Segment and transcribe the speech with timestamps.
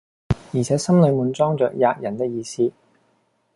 [0.55, 2.71] 而且心裏滿裝着喫人的意思。